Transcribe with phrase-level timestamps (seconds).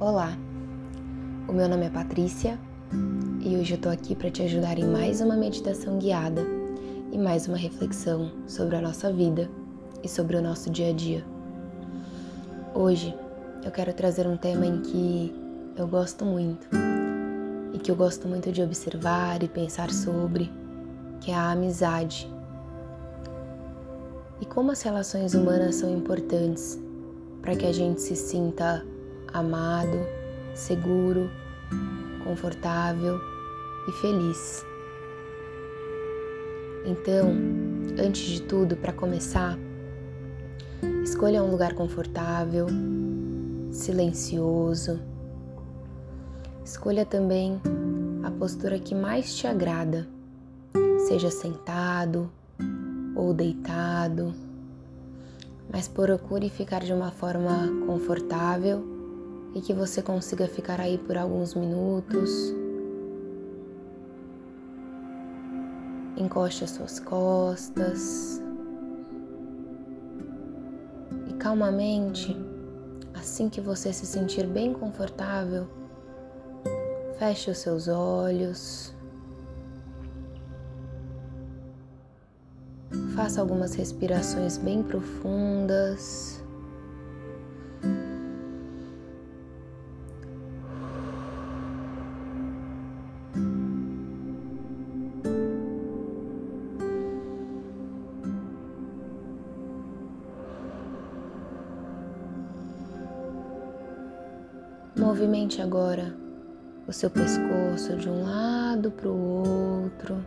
[0.00, 0.38] Olá,
[1.48, 2.56] o meu nome é Patrícia
[3.40, 6.46] e hoje eu tô aqui para te ajudar em mais uma meditação guiada
[7.10, 9.50] e mais uma reflexão sobre a nossa vida
[10.00, 11.24] e sobre o nosso dia a dia.
[12.76, 13.12] Hoje
[13.64, 15.34] eu quero trazer um tema em que
[15.76, 16.68] eu gosto muito
[17.74, 20.48] e que eu gosto muito de observar e pensar sobre,
[21.20, 22.32] que é a amizade.
[24.40, 26.78] E como as relações humanas são importantes
[27.42, 28.86] para que a gente se sinta
[29.32, 29.98] amado,
[30.54, 31.30] seguro,
[32.24, 33.20] confortável
[33.88, 34.64] e feliz.
[36.84, 37.34] Então,
[37.98, 39.58] antes de tudo, para começar,
[41.02, 42.66] escolha um lugar confortável,
[43.70, 45.00] silencioso.
[46.64, 47.60] Escolha também
[48.22, 50.08] a postura que mais te agrada,
[51.06, 52.30] seja sentado
[53.16, 54.34] ou deitado
[55.70, 58.97] mas procure ficar de uma forma confortável
[59.58, 62.54] e que você consiga ficar aí por alguns minutos.
[66.16, 68.40] Encoste as suas costas
[71.28, 72.36] e calmamente,
[73.14, 75.66] assim que você se sentir bem confortável,
[77.18, 78.94] feche os seus olhos.
[83.16, 86.37] Faça algumas respirações bem profundas.
[105.08, 106.14] Movimente agora
[106.86, 110.22] o seu pescoço de um lado para o outro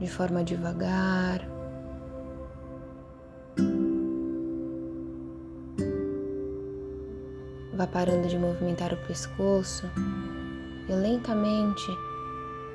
[0.00, 1.48] de forma devagar.
[7.72, 9.86] Vá parando de movimentar o pescoço
[10.88, 11.86] e lentamente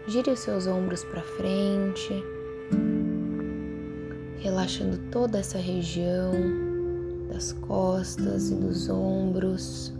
[0.07, 2.23] gire os seus ombros para frente,
[4.39, 6.31] relaxando toda essa região
[7.27, 9.94] das costas e dos ombros.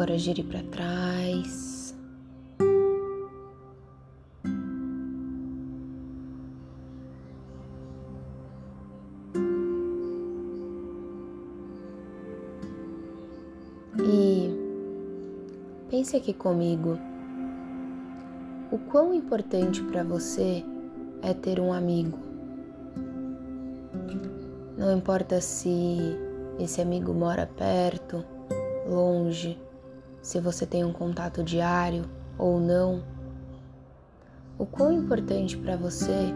[0.00, 1.94] Agora gire para trás.
[14.02, 14.50] E
[15.90, 16.98] pense aqui comigo.
[18.72, 20.64] O quão importante para você
[21.20, 22.18] é ter um amigo?
[24.78, 25.98] Não importa se
[26.58, 28.24] esse amigo mora perto,
[28.88, 29.58] longe,
[30.22, 32.04] se você tem um contato diário
[32.38, 33.02] ou não.
[34.58, 36.34] O quão importante para você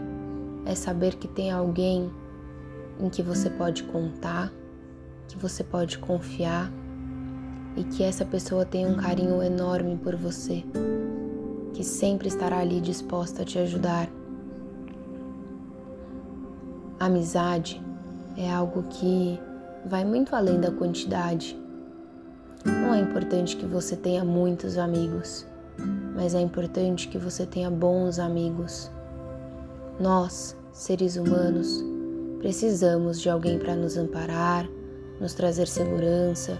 [0.65, 2.11] é saber que tem alguém
[2.99, 4.51] em que você pode contar,
[5.27, 6.71] que você pode confiar
[7.75, 10.63] e que essa pessoa tenha um carinho enorme por você,
[11.73, 14.09] que sempre estará ali disposta a te ajudar.
[16.99, 17.81] amizade
[18.37, 19.39] é algo que
[19.85, 21.64] vai muito além da quantidade.
[22.65, 25.45] Não é importante que você tenha muitos amigos,
[26.15, 28.89] mas é importante que você tenha bons amigos.
[29.99, 31.85] Nós, seres humanos,
[32.39, 34.67] precisamos de alguém para nos amparar,
[35.21, 36.57] nos trazer segurança,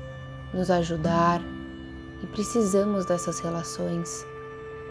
[0.54, 1.42] nos ajudar
[2.22, 4.24] e precisamos dessas relações.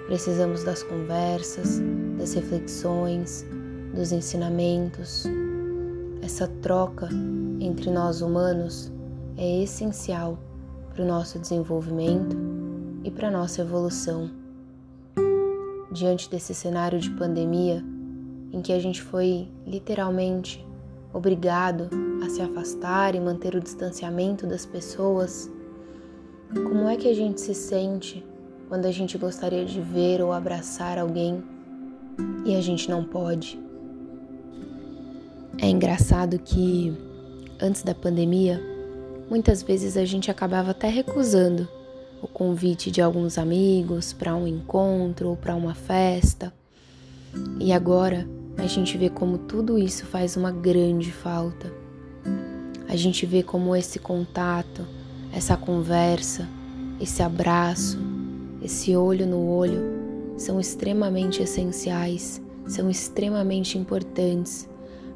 [0.07, 1.81] Precisamos das conversas,
[2.19, 3.47] das reflexões,
[3.95, 5.25] dos ensinamentos.
[6.21, 7.09] Essa troca
[7.61, 8.93] entre nós humanos
[9.37, 10.39] é essencial
[10.95, 12.37] para o nosso desenvolvimento
[13.03, 14.31] e para a nossa evolução.
[15.91, 17.85] Diante desse cenário de pandemia,
[18.53, 20.65] em que a gente foi literalmente
[21.13, 21.91] obrigado
[22.25, 25.51] a se afastar e manter o distanciamento das pessoas,
[26.53, 28.25] como é que a gente se sente
[28.69, 31.43] quando a gente gostaria de ver ou abraçar alguém
[32.45, 33.61] e a gente não pode?
[35.61, 36.97] É engraçado que
[37.61, 38.74] antes da pandemia,
[39.29, 41.69] muitas vezes a gente acabava até recusando
[42.23, 46.53] o convite de alguns amigos para um encontro ou para uma festa.
[47.61, 48.27] E agora
[48.57, 51.73] a gente vê como tudo isso faz uma grande falta.
[52.89, 54.87] A gente vê como esse contato,
[55.33, 56.49] essa conversa,
[57.01, 57.99] esse abraço,
[58.63, 59.83] esse olho no olho
[60.37, 64.69] são extremamente essenciais, são extremamente importantes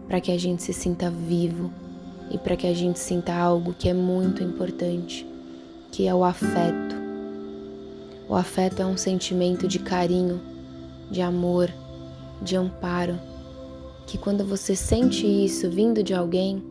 [0.07, 1.71] para que a gente se sinta vivo
[2.31, 5.27] e para que a gente sinta algo que é muito importante,
[5.91, 6.97] que é o afeto.
[8.29, 10.41] O afeto é um sentimento de carinho,
[11.11, 11.71] de amor,
[12.43, 13.19] de amparo,
[14.07, 16.63] que quando você sente isso vindo de alguém,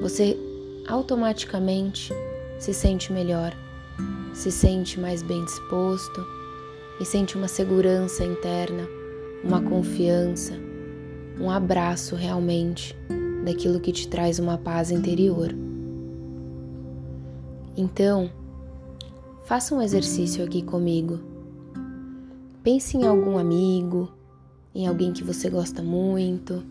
[0.00, 0.38] você
[0.86, 2.12] automaticamente
[2.58, 3.52] se sente melhor,
[4.32, 6.24] se sente mais bem disposto
[7.00, 8.88] e sente uma segurança interna,
[9.42, 10.54] uma confiança,
[11.40, 12.96] um abraço realmente
[13.46, 15.54] daquilo que te traz uma paz interior.
[17.76, 18.28] Então,
[19.44, 21.20] faça um exercício aqui comigo.
[22.62, 24.10] Pense em algum amigo,
[24.74, 26.64] em alguém que você gosta muito,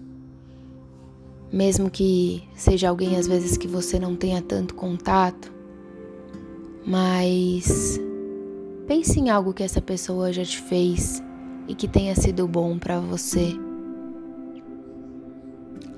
[1.52, 5.54] mesmo que seja alguém às vezes que você não tenha tanto contato,
[6.86, 7.98] mas
[8.86, 11.24] pense em algo que essa pessoa já te fez
[11.70, 13.65] e que tenha sido bom para você.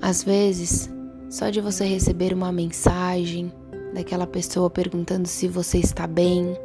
[0.00, 0.88] Às vezes,
[1.28, 3.52] só de você receber uma mensagem
[3.92, 6.56] daquela pessoa perguntando se você está bem,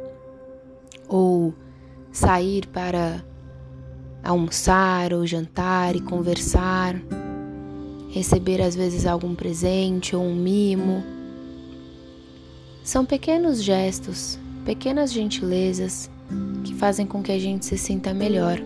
[1.08, 1.52] ou
[2.12, 3.24] sair para
[4.22, 6.94] almoçar ou jantar e conversar,
[8.08, 11.02] receber às vezes algum presente ou um mimo.
[12.82, 16.08] São pequenos gestos, pequenas gentilezas
[16.62, 18.58] que fazem com que a gente se sinta melhor.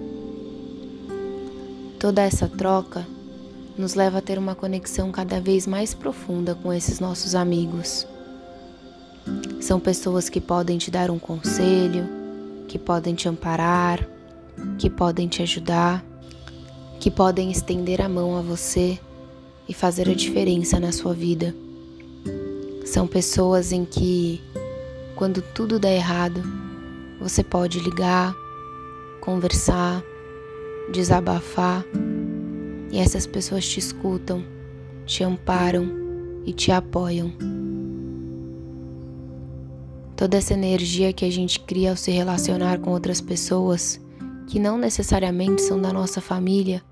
[1.98, 3.06] Toda essa troca
[3.78, 8.04] nos leva a ter uma conexão cada vez mais profunda com esses nossos amigos.
[9.60, 12.04] São pessoas que podem te dar um conselho,
[12.66, 14.04] que podem te amparar,
[14.78, 16.04] que podem te ajudar,
[16.98, 18.98] que podem estender a mão a você
[19.68, 21.54] e fazer a diferença na sua vida.
[22.84, 24.42] São pessoas em que,
[25.14, 26.42] quando tudo dá errado,
[27.20, 28.34] você pode ligar,
[29.20, 30.02] conversar,
[30.90, 31.84] desabafar
[32.90, 34.44] e essas pessoas te escutam,
[35.06, 35.86] te amparam
[36.44, 37.32] e te apoiam.
[40.16, 44.00] Toda essa energia que a gente cria ao se relacionar com outras pessoas,
[44.46, 46.82] que não necessariamente são da nossa família,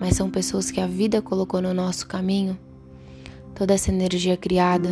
[0.00, 2.58] mas são pessoas que a vida colocou no nosso caminho,
[3.54, 4.90] toda essa energia criada,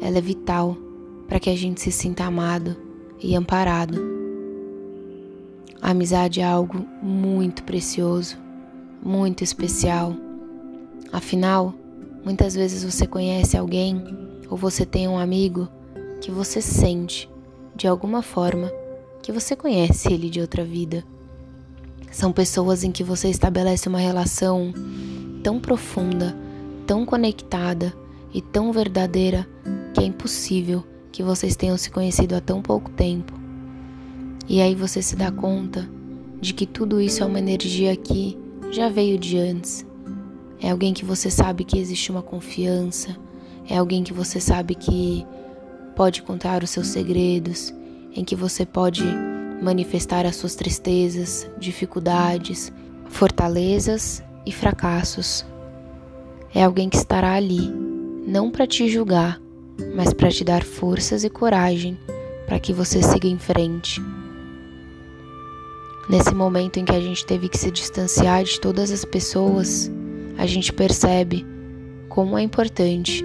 [0.00, 0.76] ela é vital
[1.26, 2.76] para que a gente se sinta amado
[3.20, 4.00] e amparado.
[5.82, 8.36] A amizade é algo muito precioso,
[9.02, 10.14] muito especial.
[11.12, 11.74] Afinal,
[12.24, 14.02] muitas vezes você conhece alguém
[14.50, 15.68] ou você tem um amigo
[16.20, 17.28] que você sente,
[17.74, 18.72] de alguma forma,
[19.22, 21.04] que você conhece ele de outra vida.
[22.10, 24.72] São pessoas em que você estabelece uma relação
[25.42, 26.36] tão profunda,
[26.86, 27.94] tão conectada
[28.32, 29.46] e tão verdadeira
[29.94, 33.32] que é impossível que vocês tenham se conhecido há tão pouco tempo.
[34.48, 35.88] E aí você se dá conta
[36.40, 38.38] de que tudo isso é uma energia que
[38.70, 39.86] já veio de antes.
[40.60, 43.16] É alguém que você sabe que existe uma confiança,
[43.68, 45.26] é alguém que você sabe que
[45.94, 47.72] pode contar os seus segredos,
[48.14, 49.04] em que você pode
[49.62, 52.72] manifestar as suas tristezas, dificuldades,
[53.08, 55.44] fortalezas e fracassos.
[56.54, 57.68] É alguém que estará ali,
[58.26, 59.40] não para te julgar,
[59.94, 61.98] mas para te dar forças e coragem
[62.46, 64.00] para que você siga em frente.
[66.08, 69.90] Nesse momento em que a gente teve que se distanciar de todas as pessoas,
[70.38, 71.44] a gente percebe
[72.08, 73.22] como é importante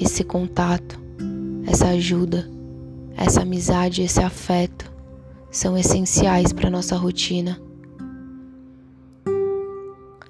[0.00, 1.00] esse contato,
[1.64, 2.50] essa ajuda,
[3.16, 4.92] essa amizade, esse afeto
[5.48, 7.60] são essenciais para nossa rotina.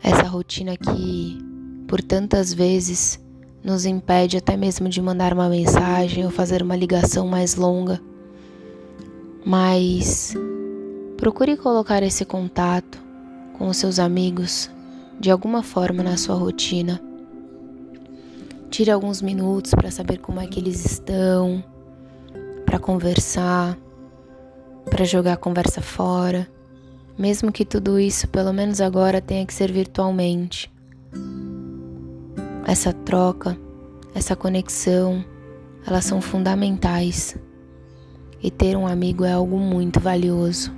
[0.02, 1.38] Essa rotina que
[1.88, 3.18] por tantas vezes
[3.64, 7.98] nos impede até mesmo de mandar uma mensagem ou fazer uma ligação mais longa.
[9.42, 10.34] Mas
[11.16, 12.98] procure colocar esse contato
[13.56, 14.70] com os seus amigos
[15.18, 17.00] de alguma forma na sua rotina.
[18.70, 21.62] Tire alguns minutos para saber como é que eles estão,
[22.66, 23.78] para conversar,
[24.90, 26.48] para jogar a conversa fora,
[27.16, 30.72] mesmo que tudo isso, pelo menos agora, tenha que ser virtualmente.
[32.66, 33.56] Essa troca,
[34.14, 35.24] essa conexão,
[35.86, 37.36] elas são fundamentais.
[38.42, 40.72] E ter um amigo é algo muito valioso.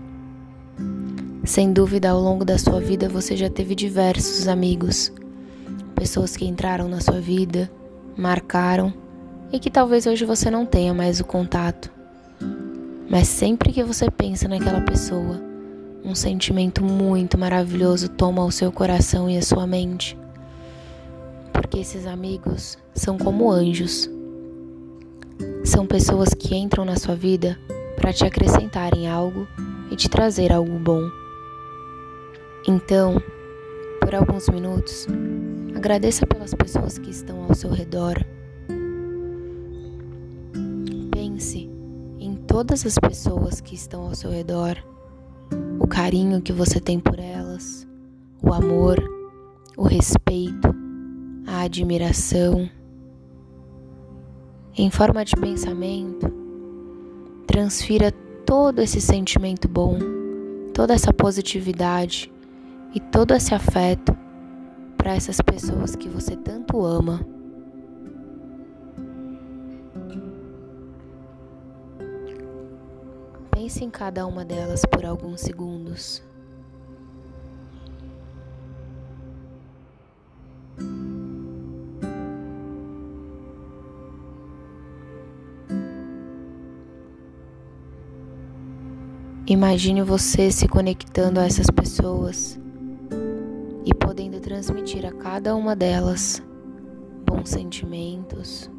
[1.46, 5.12] Sem dúvida, ao longo da sua vida você já teve diversos amigos,
[5.94, 7.70] pessoas que entraram na sua vida,
[8.16, 8.92] marcaram
[9.52, 11.88] e que talvez hoje você não tenha mais o contato.
[13.08, 15.40] Mas sempre que você pensa naquela pessoa,
[16.04, 20.18] um sentimento muito maravilhoso toma o seu coração e a sua mente.
[21.52, 24.10] Porque esses amigos são como anjos.
[25.64, 27.56] São pessoas que entram na sua vida
[27.94, 29.46] para te acrescentar em algo
[29.92, 31.08] e te trazer algo bom.
[32.66, 33.22] Então,
[34.00, 35.06] por alguns minutos,
[35.74, 38.16] agradeça pelas pessoas que estão ao seu redor.
[41.12, 41.76] Pense
[42.56, 44.82] todas as pessoas que estão ao seu redor,
[45.78, 47.86] o carinho que você tem por elas,
[48.42, 48.96] o amor,
[49.76, 50.74] o respeito,
[51.46, 52.70] a admiração.
[54.78, 56.32] em forma de pensamento,
[57.46, 58.10] transfira
[58.46, 59.98] todo esse sentimento bom,
[60.72, 62.32] toda essa positividade
[62.94, 64.16] e todo esse afeto
[64.96, 67.20] para essas pessoas que você tanto ama.
[73.52, 76.22] Pense em cada uma delas por alguns segundos.
[89.48, 92.58] Imagine você se conectando a essas pessoas
[94.56, 96.42] transmitir a cada uma delas
[97.26, 98.70] bons sentimentos,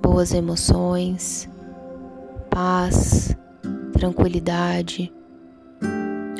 [0.00, 1.46] boas emoções,
[2.48, 3.36] paz,
[3.92, 5.12] tranquilidade,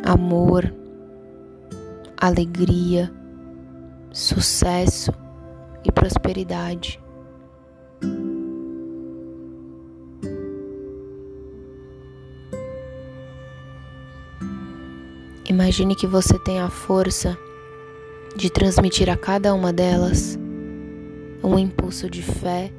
[0.02, 0.74] amor,
[2.16, 3.12] alegria,
[4.12, 5.12] sucesso
[5.84, 6.98] e prosperidade.
[15.50, 17.36] Imagine que você tem a força
[18.36, 20.38] de transmitir a cada uma delas
[21.42, 22.70] um impulso de fé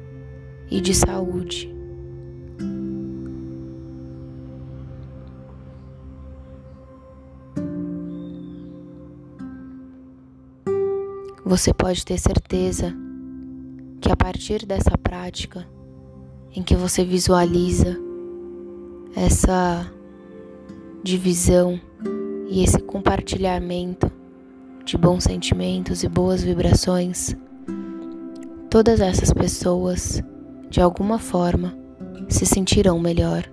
[0.70, 1.74] e de saúde.
[11.44, 12.94] Você pode ter certeza
[14.00, 15.66] que a partir dessa prática,
[16.54, 17.98] em que você visualiza
[19.16, 19.90] essa
[21.02, 21.80] divisão
[22.48, 24.17] e esse compartilhamento
[24.88, 27.36] de bons sentimentos e boas vibrações,
[28.70, 30.22] todas essas pessoas,
[30.70, 31.76] de alguma forma,
[32.26, 33.44] se sentirão melhor.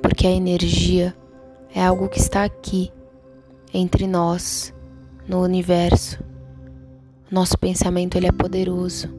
[0.00, 1.12] Porque a energia
[1.74, 2.92] é algo que está aqui,
[3.74, 4.72] entre nós,
[5.28, 6.22] no universo.
[7.28, 9.12] Nosso pensamento ele é poderoso.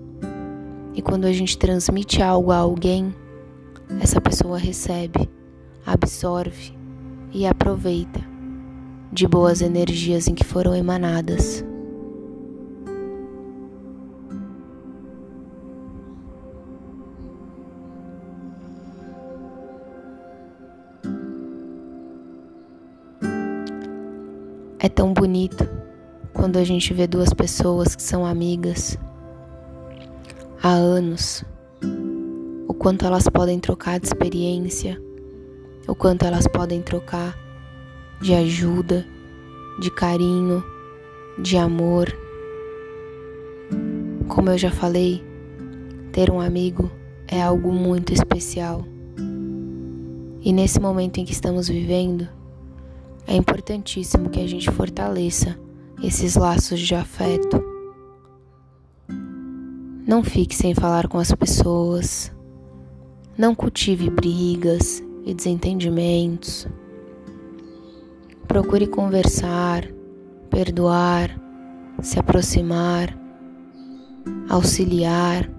[0.96, 3.14] E quando a gente transmite algo a alguém,
[4.00, 5.30] essa pessoa recebe,
[5.86, 6.74] absorve
[7.34, 8.33] e aproveita
[9.14, 11.64] de boas energias em que foram emanadas.
[24.80, 25.70] É tão bonito
[26.34, 28.98] quando a gente vê duas pessoas que são amigas
[30.62, 31.46] há anos,
[32.68, 35.00] o quanto elas podem trocar de experiência,
[35.88, 37.43] o quanto elas podem trocar
[38.24, 39.06] de ajuda,
[39.78, 40.64] de carinho,
[41.38, 42.08] de amor.
[44.30, 45.22] Como eu já falei,
[46.14, 46.90] ter um amigo
[47.28, 48.86] é algo muito especial.
[50.42, 52.30] E nesse momento em que estamos vivendo,
[53.28, 55.60] é importantíssimo que a gente fortaleça
[56.02, 57.62] esses laços de afeto.
[60.08, 62.32] Não fique sem falar com as pessoas.
[63.38, 66.70] Não cultive brigas e desentendimentos.
[68.54, 69.84] Procure conversar,
[70.52, 71.42] perdoar,
[72.04, 73.18] se aproximar,
[74.48, 75.50] auxiliar.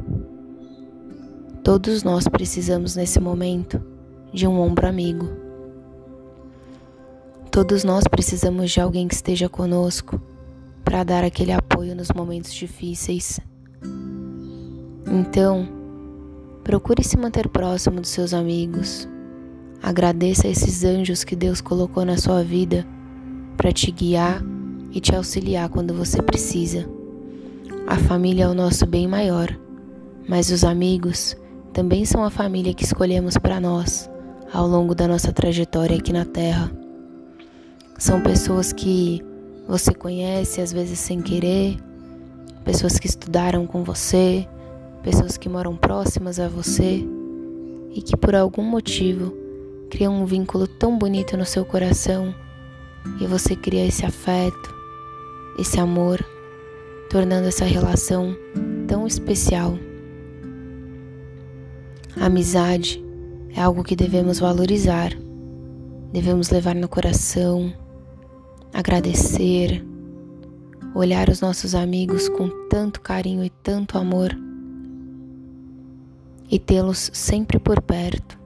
[1.65, 3.83] Todos nós precisamos nesse momento
[4.33, 5.29] de um ombro amigo.
[7.51, 10.23] Todos nós precisamos de alguém que esteja conosco
[10.85, 13.41] para dar aquele apoio nos momentos difíceis.
[15.05, 15.69] Então,
[16.63, 19.09] procure se manter próximo dos seus amigos,
[19.85, 22.87] Agradeça esses anjos que Deus colocou na sua vida
[23.55, 24.43] para te guiar
[24.91, 26.89] e te auxiliar quando você precisa.
[27.87, 29.55] A família é o nosso bem maior,
[30.27, 31.37] mas os amigos
[31.75, 34.09] também são a família que escolhemos para nós
[34.51, 36.73] ao longo da nossa trajetória aqui na Terra.
[37.99, 39.23] São pessoas que
[39.69, 41.77] você conhece às vezes sem querer,
[42.65, 44.49] pessoas que estudaram com você,
[45.03, 47.07] pessoas que moram próximas a você
[47.93, 49.44] e que por algum motivo
[49.95, 52.35] cria um vínculo tão bonito no seu coração
[53.21, 54.75] e você cria esse afeto,
[55.57, 56.19] esse amor,
[57.09, 58.37] tornando essa relação
[58.89, 59.79] tão especial.
[62.21, 63.05] A amizade
[63.55, 65.13] é algo que devemos valorizar,
[66.13, 67.73] devemos levar no coração,
[68.73, 69.81] agradecer,
[70.93, 74.37] olhar os nossos amigos com tanto carinho e tanto amor
[76.51, 78.44] e tê-los sempre por perto.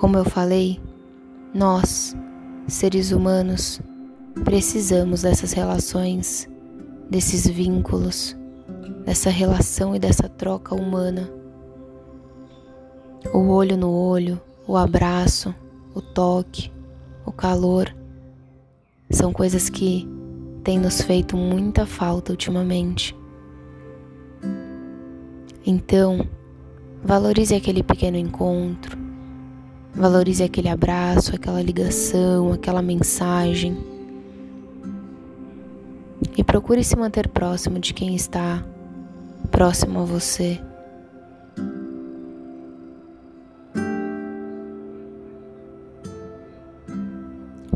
[0.00, 0.80] Como eu falei,
[1.52, 2.16] nós,
[2.66, 3.82] seres humanos,
[4.46, 6.48] precisamos dessas relações,
[7.10, 8.34] desses vínculos,
[9.04, 11.30] dessa relação e dessa troca humana.
[13.34, 15.54] O olho no olho, o abraço,
[15.94, 16.72] o toque,
[17.26, 17.94] o calor,
[19.10, 20.08] são coisas que
[20.64, 23.14] tem nos feito muita falta ultimamente.
[25.66, 26.26] Então,
[27.04, 28.99] valorize aquele pequeno encontro,
[29.94, 33.76] valorize aquele abraço, aquela ligação, aquela mensagem.
[36.36, 38.64] E procure se manter próximo de quem está
[39.50, 40.60] próximo a você.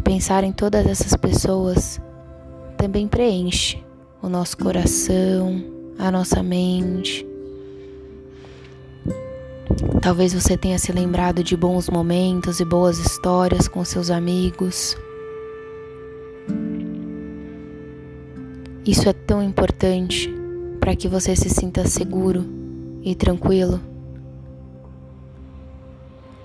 [0.03, 2.01] Pensar em todas essas pessoas
[2.77, 3.83] também preenche
[4.23, 5.63] o nosso coração,
[5.99, 7.34] a nossa mente.
[10.05, 14.95] Talvez você tenha se lembrado de bons momentos e boas histórias com seus amigos.
[18.85, 20.31] Isso é tão importante
[20.79, 22.45] para que você se sinta seguro
[23.03, 23.81] e tranquilo.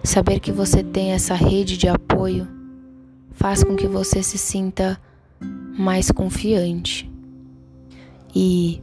[0.05, 2.47] Saber que você tem essa rede de apoio
[3.31, 4.97] faz com que você se sinta
[5.77, 7.11] mais confiante
[8.33, 8.81] e,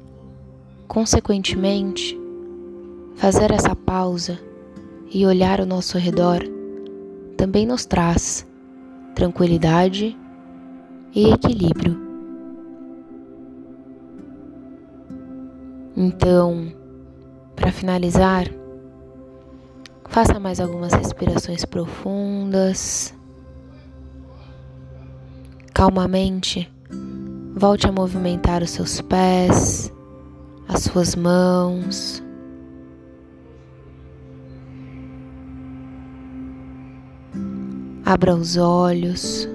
[0.87, 2.15] consequentemente,
[3.17, 4.39] fazer essa pausa
[5.13, 6.41] e olhar ao nosso redor
[7.37, 8.47] também nos traz
[9.15, 10.17] tranquilidade
[11.15, 12.07] e equilíbrio.
[15.97, 16.73] Então,
[17.55, 18.47] para finalizar,
[20.11, 23.15] faça mais algumas respirações profundas.
[25.73, 26.71] Calmamente,
[27.55, 29.93] volte a movimentar os seus pés,
[30.69, 32.26] as suas mãos.
[38.07, 39.47] Abra os olhos.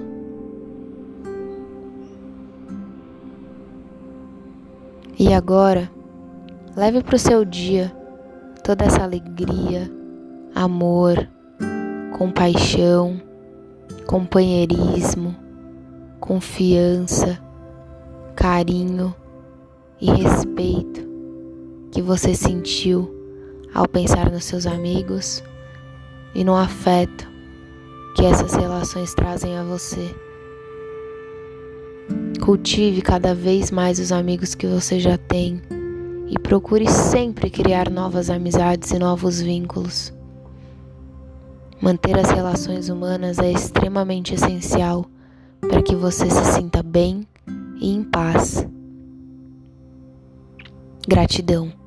[5.18, 5.90] E agora,
[6.76, 7.90] leve para o seu dia
[8.62, 9.90] toda essa alegria,
[10.54, 11.28] amor,
[12.16, 13.20] compaixão,
[14.06, 15.42] companheirismo
[16.22, 17.36] confiança,
[18.36, 19.12] carinho
[20.00, 21.02] e respeito
[21.90, 23.12] que você sentiu
[23.74, 25.42] ao pensar nos seus amigos
[26.32, 27.28] e no afeto
[28.22, 30.14] que essas relações trazem a você.
[32.40, 35.60] Cultive cada vez mais os amigos que você já tem
[36.28, 40.12] e procure sempre criar novas amizades e novos vínculos.
[41.80, 45.04] Manter as relações humanas é extremamente essencial
[45.60, 47.26] para que você se sinta bem
[47.80, 48.64] e em paz.
[51.08, 51.81] Gratidão.